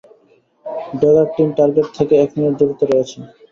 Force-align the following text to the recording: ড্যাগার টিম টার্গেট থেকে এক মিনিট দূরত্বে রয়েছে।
ড্যাগার 0.99 1.27
টিম 1.35 1.49
টার্গেট 1.57 1.87
থেকে 1.97 2.13
এক 2.23 2.29
মিনিট 2.35 2.53
দূরত্বে 2.59 2.85
রয়েছে। 2.87 3.17